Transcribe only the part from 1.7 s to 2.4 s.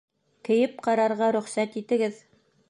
итегеҙ